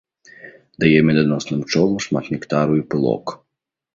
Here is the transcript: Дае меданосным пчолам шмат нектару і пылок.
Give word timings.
Дае 0.83 0.99
меданосным 1.09 1.59
пчолам 1.67 1.99
шмат 2.07 2.25
нектару 2.37 2.73
і 2.83 2.83
пылок. 2.95 3.25